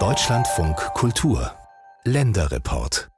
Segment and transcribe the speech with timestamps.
[0.00, 1.52] Deutschlandfunk Kultur
[2.04, 3.08] Länderreport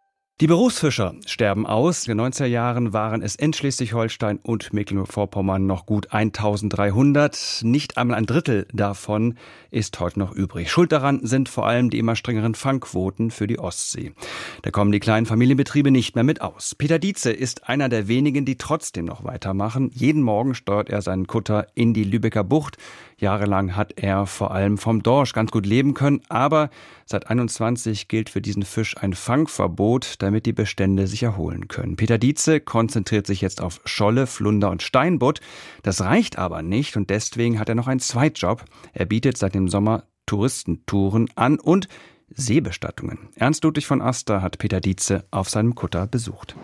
[0.42, 2.06] die Berufsfischer sterben aus.
[2.06, 7.62] In den 90er Jahren waren es in Schleswig-Holstein und Mecklenburg-Vorpommern noch gut 1300.
[7.62, 9.38] Nicht einmal ein Drittel davon
[9.70, 10.70] ist heute noch übrig.
[10.70, 14.12] Schuld daran sind vor allem die immer strengeren Fangquoten für die Ostsee.
[14.60, 16.74] Da kommen die kleinen Familienbetriebe nicht mehr mit aus.
[16.74, 19.90] Peter Dietze ist einer der wenigen, die trotzdem noch weitermachen.
[19.94, 22.76] Jeden Morgen steuert er seinen Kutter in die Lübecker Bucht.
[23.18, 26.68] Jahrelang hat er vor allem vom Dorsch ganz gut leben können, aber
[27.06, 31.96] seit 21 gilt für diesen Fisch ein Fangverbot, damit die Bestände sich erholen können.
[31.96, 35.40] Peter Dietze konzentriert sich jetzt auf Scholle, Flunder und Steinbutt.
[35.82, 38.64] Das reicht aber nicht und deswegen hat er noch einen Zweitjob.
[38.92, 41.88] Er bietet seit dem Sommer Touristentouren an und
[42.28, 43.30] Seebestattungen.
[43.36, 46.54] Ernst Ludwig von Aster hat Peter Dietze auf seinem Kutter besucht.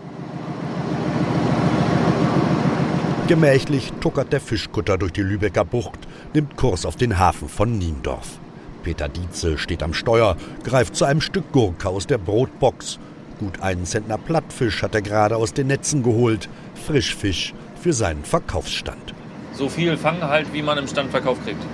[3.33, 6.01] Gemächlich tuckert der Fischkutter durch die Lübecker Bucht,
[6.35, 8.39] nimmt Kurs auf den Hafen von Niendorf.
[8.83, 12.99] Peter Dietze steht am Steuer, greift zu einem Stück Gurke aus der Brotbox.
[13.39, 16.51] Gut einen Zentner Plattfisch hat er gerade aus den Netzen geholt.
[16.87, 19.15] Frischfisch für seinen Verkaufsstand.
[19.55, 21.65] So viel fangen halt, wie man im Standverkauf kriegt.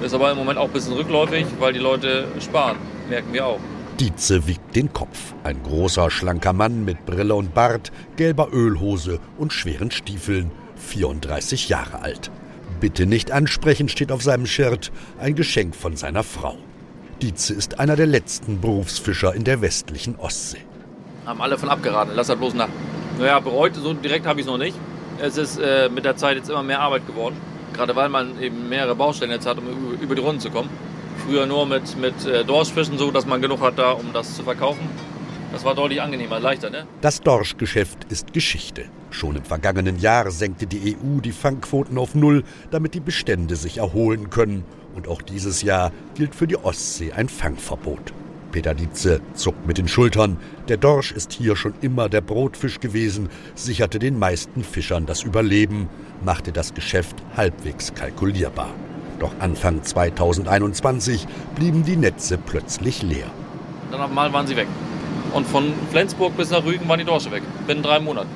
[0.00, 2.76] Ist aber im Moment auch ein bisschen rückläufig, weil die Leute sparen,
[3.08, 3.58] merken wir auch.
[3.98, 5.34] Dietze wiegt den Kopf.
[5.42, 10.52] Ein großer, schlanker Mann mit Brille und Bart, gelber Ölhose und schweren Stiefeln.
[10.84, 12.30] 34 Jahre alt.
[12.80, 16.56] Bitte nicht ansprechen steht auf seinem Shirt, ein Geschenk von seiner Frau.
[17.22, 20.58] Dietze ist einer der letzten Berufsfischer in der westlichen Ostsee.
[21.24, 22.68] Haben alle von abgeraten, lass er bloß nach.
[23.18, 24.76] Naja, bereut, so direkt habe ich es noch nicht.
[25.20, 27.36] Es ist äh, mit der Zeit jetzt immer mehr Arbeit geworden.
[27.72, 30.68] Gerade weil man eben mehrere Baustellen jetzt hat, um über die Runden zu kommen.
[31.24, 34.42] Früher nur mit, mit äh, Dorschfischen so, dass man genug hat da, um das zu
[34.42, 34.88] verkaufen.
[35.54, 36.84] Das war deutlich angenehmer, leichter, ne?
[37.00, 38.86] Das Dorschgeschäft ist Geschichte.
[39.10, 43.78] Schon im vergangenen Jahr senkte die EU die Fangquoten auf Null, damit die Bestände sich
[43.78, 44.64] erholen können.
[44.96, 48.12] Und auch dieses Jahr gilt für die Ostsee ein Fangverbot.
[48.50, 50.38] Peter Dietze zuckt mit den Schultern.
[50.66, 55.88] Der Dorsch ist hier schon immer der Brotfisch gewesen, sicherte den meisten Fischern das Überleben,
[56.24, 58.70] machte das Geschäft halbwegs kalkulierbar.
[59.20, 63.30] Doch Anfang 2021 blieben die Netze plötzlich leer.
[63.92, 64.66] Dann auf einmal waren sie weg.
[65.34, 67.42] Und von Flensburg bis nach Rügen waren die Dorsche weg.
[67.66, 68.30] Binnen drei Monaten.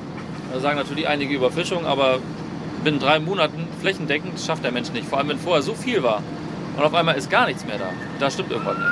[0.53, 2.19] Da sagen natürlich einige Überfischung, aber
[2.83, 5.07] binnen drei Monaten flächendeckend schafft der Mensch nicht.
[5.07, 6.21] Vor allem, wenn vorher so viel war
[6.75, 7.89] und auf einmal ist gar nichts mehr da.
[8.19, 8.87] Da stimmt irgendwas nicht.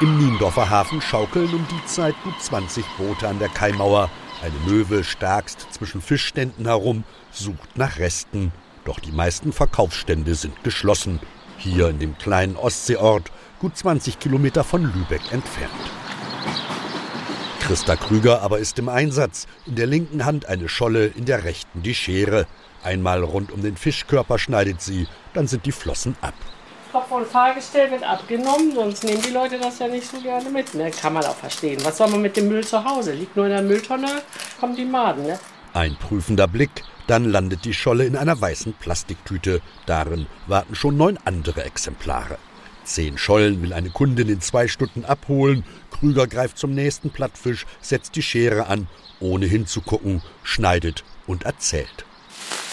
[0.00, 4.10] Im Niendorfer Hafen schaukeln um die Zeit gut 20 Boote an der Kaimauer.
[4.42, 8.52] Eine Möwe starkst zwischen Fischständen herum, sucht nach Resten.
[8.84, 11.20] Doch die meisten Verkaufsstände sind geschlossen.
[11.56, 13.30] Hier in dem kleinen Ostseeort
[13.62, 15.70] gut 20 Kilometer von Lübeck entfernt.
[17.60, 19.46] Christa Krüger aber ist im Einsatz.
[19.66, 22.48] In der linken Hand eine Scholle, in der rechten die Schere.
[22.82, 26.34] Einmal rund um den Fischkörper schneidet sie, dann sind die Flossen ab.
[26.90, 30.74] Kopf- und Fahrgestell wird abgenommen, sonst nehmen die Leute das ja nicht so gerne mit.
[30.74, 30.90] Ne?
[30.90, 31.78] Kann man auch verstehen.
[31.84, 33.12] Was soll man mit dem Müll zu Hause?
[33.12, 34.22] Liegt nur in der Mülltonne,
[34.58, 35.24] kommen die Maden.
[35.24, 35.38] Ne?
[35.72, 39.62] Ein prüfender Blick, dann landet die Scholle in einer weißen Plastiktüte.
[39.86, 42.38] Darin warten schon neun andere Exemplare.
[42.84, 45.64] Zehn Schollen will eine Kundin in zwei Stunden abholen.
[45.90, 48.88] Krüger greift zum nächsten Plattfisch, setzt die Schere an,
[49.20, 52.04] ohne hinzugucken, schneidet und erzählt.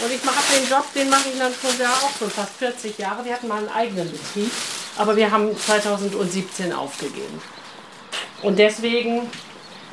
[0.04, 2.98] Und ich mache den Job, den mache ich dann schon ja auch schon fast 40
[2.98, 3.26] Jahre.
[3.26, 4.52] Wir hatten mal einen eigenen Betrieb,
[4.98, 7.42] aber wir haben 2017 aufgegeben.
[8.42, 9.30] Und deswegen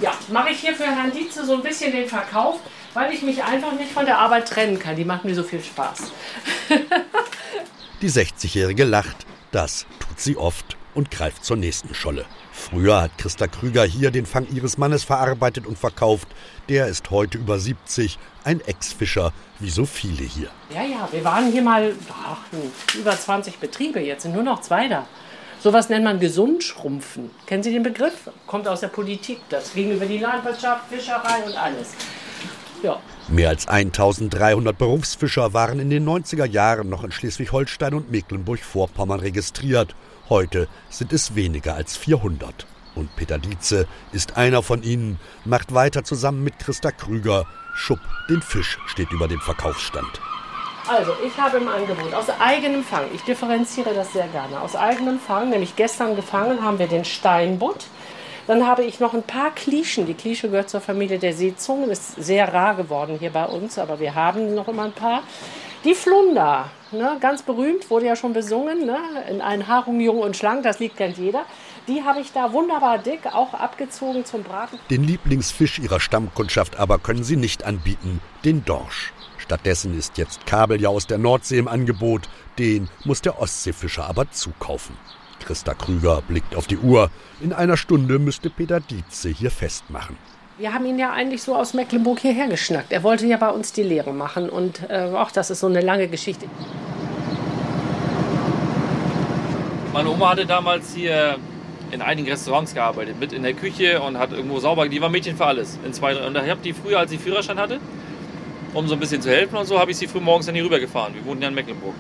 [0.01, 2.61] ja, mache ich hier für Herrn Dietze so ein bisschen den Verkauf,
[2.95, 4.97] weil ich mich einfach nicht von der Arbeit trennen kann.
[4.97, 5.99] Die macht mir so viel Spaß.
[8.03, 9.27] Die 60-Jährige lacht.
[9.57, 12.27] Das tut sie oft und greift zur nächsten Scholle.
[12.53, 16.29] Früher hat Christa Krüger hier den Fang ihres Mannes verarbeitet und verkauft.
[16.69, 20.51] Der ist heute über 70, ein Ex-Fischer, wie so viele hier.
[20.75, 22.37] Ja, ja, wir waren hier mal ach,
[22.99, 25.07] über 20 Betriebe, jetzt sind nur noch zwei da.
[25.59, 27.31] Sowas nennt man gesund schrumpfen.
[27.47, 28.31] Kennen Sie den Begriff?
[28.47, 29.41] Kommt aus der Politik.
[29.49, 31.95] Das ging über die Landwirtschaft, Fischerei und alles.
[32.83, 33.01] Ja.
[33.29, 39.95] Mehr als 1300 Berufsfischer waren in den 90er Jahren noch in Schleswig-Holstein und Mecklenburg-Vorpommern registriert.
[40.29, 42.67] Heute sind es weniger als 400.
[42.95, 47.47] Und Peter Dietze ist einer von ihnen, macht weiter zusammen mit Christa Krüger.
[47.75, 48.01] Schupp,
[48.31, 50.21] den Fisch steht über dem Verkaufsstand.
[50.89, 55.19] Also, ich habe im Angebot aus eigenem Fang, ich differenziere das sehr gerne, aus eigenem
[55.19, 57.87] Fang, nämlich gestern gefangen haben wir den Steinbutt.
[58.47, 60.07] Dann habe ich noch ein paar Klischen.
[60.07, 63.99] Die Klische gehört zur Familie der Seezungen, ist sehr rar geworden hier bei uns, aber
[63.99, 65.23] wir haben noch immer ein paar.
[65.85, 68.99] Die Flunder, ne, ganz berühmt, wurde ja schon besungen, ne,
[69.31, 71.45] in ein Harung jung und schlank, das Lied kennt jeder.
[71.89, 74.79] Die habe ich da wunderbar dick, auch abgezogen zum Braten.
[74.91, 79.13] Den Lieblingsfisch ihrer Stammkundschaft aber können sie nicht anbieten, den Dorsch.
[79.39, 82.29] Stattdessen ist jetzt Kabeljau aus der Nordsee im Angebot.
[82.59, 84.97] Den muss der Ostseefischer aber zukaufen.
[85.45, 87.11] Christa Krüger blickt auf die Uhr.
[87.41, 90.17] In einer Stunde müsste Peter Dietze hier festmachen.
[90.59, 92.91] Wir haben ihn ja eigentlich so aus Mecklenburg hierher geschnackt.
[92.91, 95.83] Er wollte ja bei uns die Lehre machen und äh, auch das ist so eine
[95.83, 96.47] lange Geschichte.
[99.93, 101.37] Meine Oma hatte damals hier
[101.91, 104.89] in einigen Restaurants gearbeitet, mit in der Küche und hat irgendwo sauber.
[104.89, 105.79] Die war Mädchen für alles.
[105.85, 107.81] In zwei, und ich habe die früher, als ich Führerschein hatte,
[108.75, 110.65] um so ein bisschen zu helfen und so, habe ich sie früh morgens dann hier
[110.65, 111.15] rübergefahren.
[111.15, 111.95] Wir wohnten ja in Mecklenburg.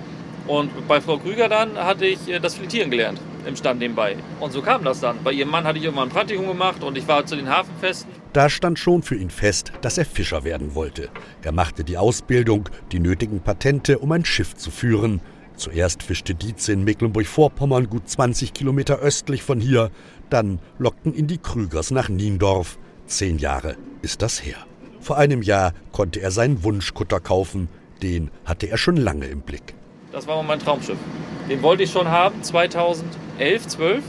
[0.46, 4.16] Und bei Frau Krüger dann hatte ich äh, das Filetieren gelernt im Stand nebenbei.
[4.40, 5.22] Und so kam das dann.
[5.22, 8.12] Bei ihrem Mann hatte ich irgendwann ein Praktikum gemacht und ich war zu den Hafenfesten.
[8.32, 11.08] Da stand schon für ihn fest, dass er Fischer werden wollte.
[11.42, 15.20] Er machte die Ausbildung, die nötigen Patente, um ein Schiff zu führen.
[15.56, 19.90] Zuerst fischte Dietze in Mecklenburg-Vorpommern gut 20 Kilometer östlich von hier.
[20.28, 22.78] Dann lockten ihn die Krügers nach Niendorf.
[23.06, 24.58] Zehn Jahre ist das her.
[25.00, 27.68] Vor einem Jahr konnte er seinen Wunschkutter kaufen.
[28.02, 29.74] Den hatte er schon lange im Blick.
[30.16, 30.96] Das war mein Traumschiff.
[31.50, 34.02] Den wollte ich schon haben, 2011, 12.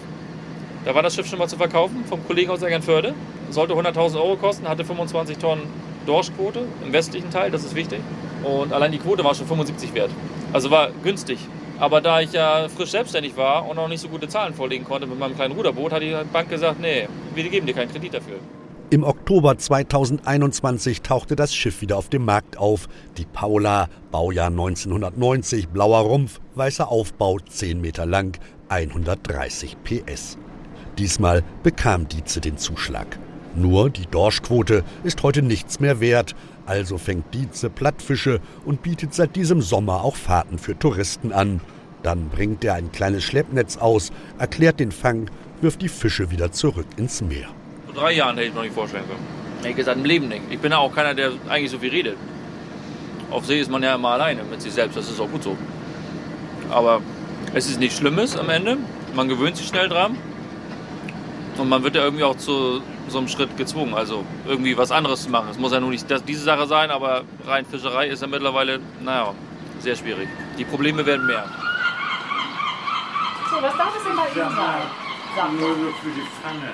[0.86, 3.14] Da war das Schiff schon mal zu verkaufen vom Kollegen aus Eckernförde.
[3.50, 5.64] Sollte 100.000 Euro kosten, hatte 25 Tonnen
[6.06, 8.00] Dorschquote im westlichen Teil, das ist wichtig.
[8.42, 10.10] Und allein die Quote war schon 75 wert.
[10.54, 11.40] Also war günstig.
[11.78, 15.08] Aber da ich ja frisch selbstständig war und auch nicht so gute Zahlen vorlegen konnte
[15.08, 18.38] mit meinem kleinen Ruderboot, hat die Bank gesagt, nee, wir geben dir keinen Kredit dafür.
[18.90, 22.88] Im Oktober 2021 tauchte das Schiff wieder auf dem Markt auf.
[23.18, 28.40] Die Paula, Baujahr 1990, blauer Rumpf, weißer Aufbau, 10 Meter lang,
[28.70, 30.38] 130 PS.
[30.98, 33.20] Diesmal bekam Dietze den Zuschlag.
[33.58, 36.34] Nur die Dorschquote ist heute nichts mehr wert,
[36.66, 41.60] also fängt Dietze Plattfische und bietet seit diesem Sommer auch Fahrten für Touristen an.
[42.04, 45.30] Dann bringt er ein kleines Schleppnetz aus, erklärt den Fang,
[45.60, 47.50] wirft die Fische wieder zurück ins Meer
[47.98, 49.26] drei Jahren hätte ich mir noch nicht vorstellen können.
[49.64, 50.44] Ich gesagt, im Leben nicht.
[50.50, 52.18] Ich bin ja auch keiner, der eigentlich so viel redet.
[53.32, 55.58] Auf See ist man ja immer alleine mit sich selbst, das ist auch gut so.
[56.70, 57.02] Aber
[57.54, 58.78] es ist nichts Schlimmes am Ende.
[59.16, 60.18] Man gewöhnt sich schnell dran.
[61.58, 65.24] Und man wird ja irgendwie auch zu so einem Schritt gezwungen, also irgendwie was anderes
[65.24, 65.48] zu machen.
[65.50, 68.80] Es muss ja nur nicht das, diese Sache sein, aber rein Fischerei ist ja mittlerweile,
[69.02, 69.34] naja,
[69.80, 70.28] sehr schwierig.
[70.58, 71.46] Die Probleme werden mehr.
[73.50, 75.07] So, was darf es denn bei Ihnen sein?
[75.46, 76.74] Nur so für die Pfanne.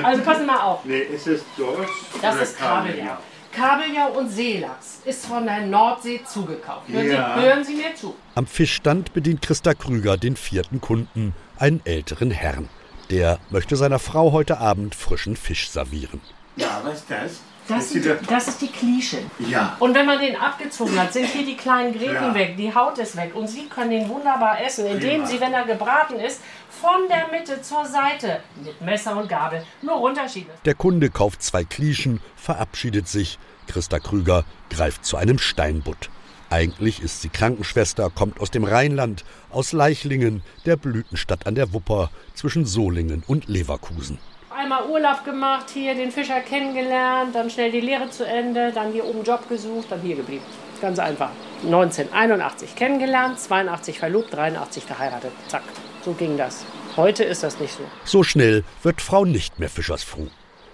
[0.00, 0.84] Ne, also passen wir auf.
[0.84, 1.88] Nee, ist es Dorsch
[2.20, 3.16] Das oder ist Kabeljau.
[3.52, 6.88] Kabeljau und Seelachs ist von der Nordsee zugekauft.
[6.88, 7.34] Hören, Ja.
[7.36, 8.14] Sie, hören Sie mir zu.
[8.34, 12.68] Am Fischstand bedient Christa Krüger den vierten Kunden, einen älteren Herrn.
[13.10, 16.20] Der möchte seiner Frau heute Abend frischen Fisch servieren.
[16.56, 17.40] Ja, was ist das?
[17.68, 19.18] Das, ist sind, das ist die Klische.
[19.38, 19.76] Ja.
[19.78, 22.34] Und wenn man den abgezogen hat, sind hier die kleinen Gräten Ja.
[22.34, 23.34] weg, die Haut ist weg.
[23.34, 25.26] Und Sie können den wunderbar essen, indem Prima.
[25.26, 29.96] Sie, wenn er gebraten ist, von der Mitte zur Seite mit Messer und Gabel nur
[29.96, 30.50] runterschieben.
[30.64, 33.38] Der Kunde kauft zwei Klischen, verabschiedet sich.
[33.66, 36.08] Christa Krüger greift zu einem Steinbutt.
[36.50, 42.10] Eigentlich ist sie Krankenschwester, kommt aus dem Rheinland, aus Leichlingen, der Blütenstadt an der Wupper
[42.34, 44.18] zwischen Solingen und Leverkusen.
[44.58, 49.04] Einmal Urlaub gemacht, hier den Fischer kennengelernt, dann schnell die Lehre zu Ende, dann hier
[49.04, 50.42] oben Job gesucht, dann hier geblieben.
[50.80, 51.30] Ganz einfach.
[51.62, 55.30] 1981 kennengelernt, 82 verlobt, 83 geheiratet.
[55.46, 55.62] Zack,
[56.04, 56.64] so ging das.
[56.96, 57.84] Heute ist das nicht so.
[58.02, 60.26] So schnell wird Frau nicht mehr Fischersfruh.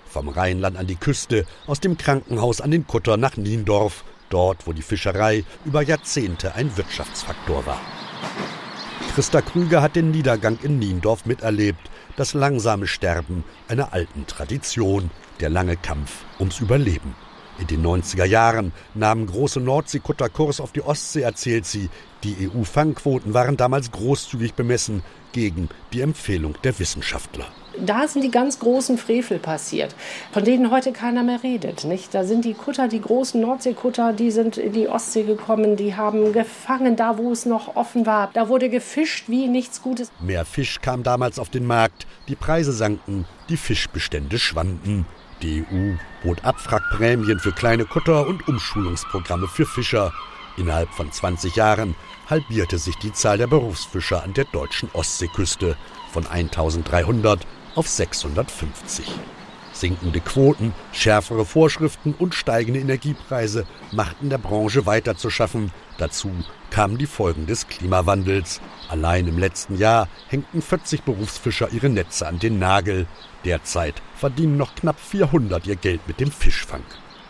[0.07, 4.73] Vom Rheinland an die Küste, aus dem Krankenhaus an den Kutter nach Niendorf, dort, wo
[4.73, 7.81] die Fischerei über Jahrzehnte ein Wirtschaftsfaktor war.
[9.15, 15.51] Christa Krüger hat den Niedergang in Niendorf miterlebt, das langsame Sterben einer alten Tradition, der
[15.51, 17.15] lange Kampf ums Überleben.
[17.61, 21.89] In den 90er Jahren nahmen große Nordseekutter Kurs auf die Ostsee, erzählt sie.
[22.25, 27.47] Die EU-Fangquoten waren damals großzügig bemessen gegen die Empfehlung der Wissenschaftler.
[27.79, 29.95] Da sind die ganz großen Frevel passiert,
[30.33, 31.85] von denen heute keiner mehr redet.
[31.85, 32.15] Nicht?
[32.15, 36.33] Da sind die Kutter, die großen Nordseekutter, die sind in die Ostsee gekommen, die haben
[36.33, 38.31] gefangen, da wo es noch offen war.
[38.33, 40.11] Da wurde gefischt wie nichts Gutes.
[40.21, 45.07] Mehr Fisch kam damals auf den Markt, die Preise sanken, die Fischbestände schwanden.
[45.45, 50.11] Die EU bot Abwrackprämien für kleine Kutter und Umschulungsprogramme für Fischer.
[50.57, 51.95] Innerhalb von 20 Jahren
[52.31, 55.77] halbierte sich die Zahl der Berufsfischer an der deutschen Ostseeküste
[56.11, 59.05] von 1300 auf 650.
[59.75, 65.73] Sinkende Quoten, schärfere Vorschriften und steigende Energiepreise machten der Branche weiter zu schaffen.
[65.99, 66.31] Dazu
[66.71, 68.61] kamen die Folgen des Klimawandels.
[68.89, 73.07] Allein im letzten Jahr hängten 40 Berufsfischer ihre Netze an den Nagel.
[73.45, 76.83] Derzeit verdienen noch knapp 400 ihr Geld mit dem Fischfang.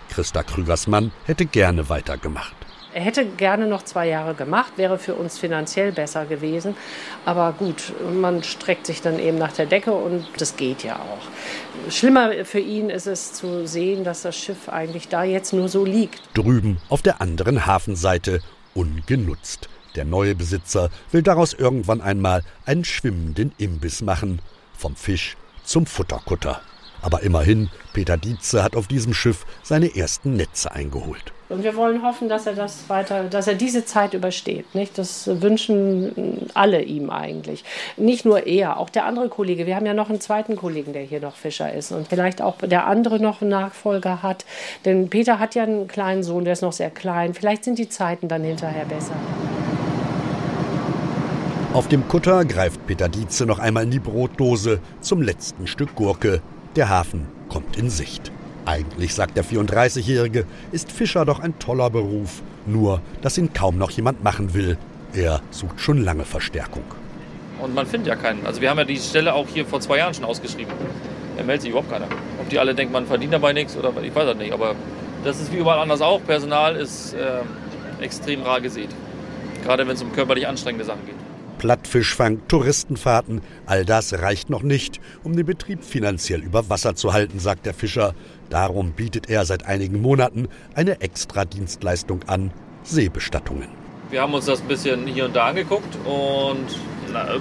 [0.08, 2.54] Christa Krügers Mann hätte gerne weitergemacht.
[2.94, 6.76] Er hätte gerne noch zwei Jahre gemacht, wäre für uns finanziell besser gewesen.
[7.24, 11.90] Aber gut, man streckt sich dann eben nach der Decke und das geht ja auch.
[11.90, 15.84] Schlimmer für ihn ist es zu sehen, dass das Schiff eigentlich da jetzt nur so
[15.84, 16.22] liegt.
[16.34, 18.40] Drüben auf der anderen Hafenseite
[18.74, 19.68] ungenutzt.
[19.96, 24.40] Der neue Besitzer will daraus irgendwann einmal einen schwimmenden Imbiss machen.
[24.76, 26.60] Vom Fisch zum Futterkutter.
[27.02, 31.33] Aber immerhin, Peter Dietze hat auf diesem Schiff seine ersten Netze eingeholt.
[31.50, 34.74] Und wir wollen hoffen, dass er das weiter, dass er diese Zeit übersteht.
[34.74, 34.96] Nicht?
[34.96, 37.64] Das wünschen alle ihm eigentlich.
[37.98, 39.66] Nicht nur er, auch der andere Kollege.
[39.66, 42.56] Wir haben ja noch einen zweiten Kollegen, der hier noch Fischer ist und vielleicht auch
[42.56, 44.46] der andere noch einen Nachfolger hat.
[44.86, 47.34] Denn Peter hat ja einen kleinen Sohn, der ist noch sehr klein.
[47.34, 49.14] Vielleicht sind die Zeiten dann hinterher besser.
[51.74, 56.40] Auf dem Kutter greift Peter Dietze noch einmal in die Brotdose zum letzten Stück Gurke.
[56.76, 58.32] Der Hafen kommt in Sicht.
[58.66, 63.90] Eigentlich, sagt der 34-Jährige, ist Fischer doch ein toller Beruf, nur dass ihn kaum noch
[63.90, 64.78] jemand machen will.
[65.12, 66.84] Er sucht schon lange Verstärkung.
[67.60, 68.44] Und man findet ja keinen.
[68.46, 70.72] Also wir haben ja die Stelle auch hier vor zwei Jahren schon ausgeschrieben.
[71.36, 72.06] Da meldet sich überhaupt keiner.
[72.40, 74.52] Ob die alle denken, man verdient dabei nichts oder ich weiß das nicht.
[74.52, 74.74] Aber
[75.24, 76.24] das ist wie überall anders auch.
[76.24, 77.42] Personal ist äh,
[78.02, 78.88] extrem rar gesät.
[79.62, 81.14] Gerade wenn es um körperlich anstrengende Sachen geht.
[81.64, 87.38] Plattfischfang, Touristenfahrten, all das reicht noch nicht, um den Betrieb finanziell über Wasser zu halten,
[87.38, 88.14] sagt der Fischer.
[88.50, 92.50] Darum bietet er seit einigen Monaten eine Extradienstleistung an,
[92.82, 93.68] Seebestattungen.
[94.10, 96.66] Wir haben uns das ein bisschen hier und da angeguckt und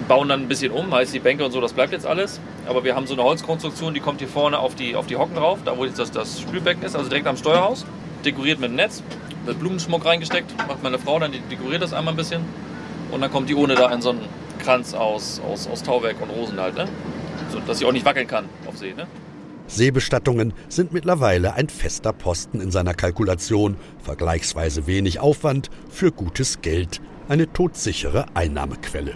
[0.08, 2.40] bauen dann ein bisschen um, heißt die Bänke und so, das bleibt jetzt alles.
[2.66, 5.38] Aber wir haben so eine Holzkonstruktion, die kommt hier vorne auf die, auf die Hocken
[5.38, 7.86] rauf, da wo jetzt das, das Spülbecken ist, also direkt am Steuerhaus.
[8.24, 9.04] Dekoriert mit dem Netz,
[9.46, 12.42] mit Blumenschmuck reingesteckt, macht meine Frau, dann dekoriert das einmal ein bisschen.
[13.14, 14.22] Und dann kommt die ohne da in so einen
[14.58, 16.88] Kranz aus, aus, aus Tauwerk und Rosen halt, ne?
[17.52, 19.06] So, dass sie auch nicht wackeln kann auf See, ne?
[19.68, 27.02] Seebestattungen sind mittlerweile ein fester Posten in seiner Kalkulation, vergleichsweise wenig Aufwand für gutes Geld,
[27.30, 29.14] eine todsichere Einnahmequelle.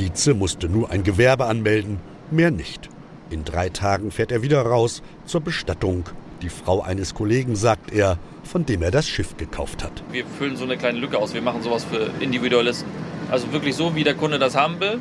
[0.00, 2.00] Dietze musste nur ein Gewerbe anmelden,
[2.32, 2.88] mehr nicht.
[3.30, 6.04] In drei Tagen fährt er wieder raus zur Bestattung.
[6.42, 10.02] Die Frau eines Kollegen, sagt er, von dem er das Schiff gekauft hat.
[10.10, 11.34] Wir füllen so eine kleine Lücke aus.
[11.34, 12.88] Wir machen sowas für Individualisten.
[13.30, 14.98] Also wirklich so, wie der Kunde das haben will.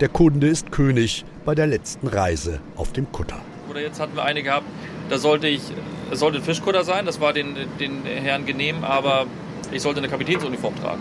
[0.00, 3.40] Der Kunde ist König bei der letzten Reise auf dem Kutter.
[3.68, 4.66] Oder jetzt hatten wir eine gehabt,
[5.10, 5.62] da sollte ich,
[6.10, 9.26] es sollte ein Fischkutter sein, das war den, den Herren genehm, aber
[9.72, 11.00] ich sollte eine Kapitänsuniform tragen.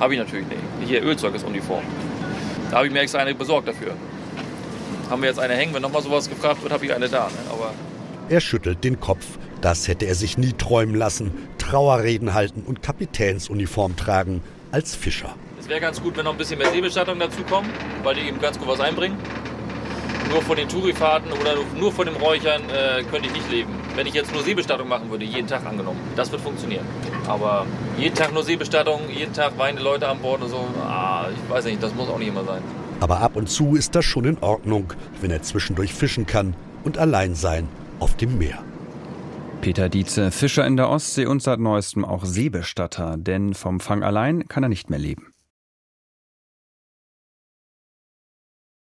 [0.00, 0.60] Habe ich natürlich nicht.
[0.86, 1.82] Hier Ölzeugnisuniform.
[2.70, 3.92] Da habe ich mir extra eine besorgt dafür.
[5.08, 7.26] Haben wir jetzt eine hängen, wenn nochmal sowas gefragt wird, habe ich eine da.
[7.26, 7.50] Ne?
[7.50, 7.72] Aber
[8.28, 9.24] er schüttelt den Kopf.
[9.60, 11.30] Das hätte er sich nie träumen lassen.
[11.58, 15.34] Trauerreden halten und Kapitänsuniform tragen als Fischer.
[15.66, 17.68] Es wäre ganz gut, wenn noch ein bisschen mehr Seebestattung dazukommen,
[18.04, 19.18] weil die eben ganz gut was einbringen.
[20.30, 23.74] Nur von den Tourifahrten oder nur von dem Räuchern äh, könnte ich nicht leben.
[23.96, 26.86] Wenn ich jetzt nur Seebestattung machen würde, jeden Tag angenommen, das wird funktionieren.
[27.26, 27.66] Aber
[27.98, 31.64] jeden Tag nur Seebestattung, jeden Tag weinende Leute an Bord und so, ah, ich weiß
[31.64, 32.62] nicht, das muss auch nicht immer sein.
[33.00, 36.54] Aber ab und zu ist das schon in Ordnung, wenn er zwischendurch fischen kann
[36.84, 37.68] und allein sein
[37.98, 38.62] auf dem Meer.
[39.62, 44.46] Peter Dietze, Fischer in der Ostsee und seit neuestem auch Seebestatter, denn vom Fang allein
[44.46, 45.32] kann er nicht mehr leben.